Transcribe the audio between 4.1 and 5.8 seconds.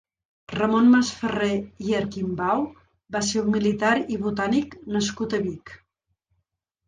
i botànic nascut a Vic.